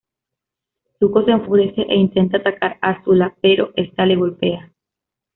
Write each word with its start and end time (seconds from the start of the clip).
Zuko 0.99 1.21
se 1.25 1.29
enfurece 1.31 1.81
e 1.83 1.93
intenta 1.95 2.37
atacar 2.37 2.79
a 2.81 2.89
Azula, 2.93 3.35
pero 3.39 3.71
esta 3.75 4.03
le 4.07 4.15
golpea. 4.15 4.73